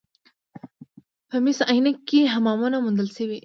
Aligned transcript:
په 1.29 1.35
مس 1.43 1.59
عینک 1.71 1.97
کې 2.09 2.31
حمامونه 2.33 2.77
موندل 2.83 3.09
شوي 3.17 3.39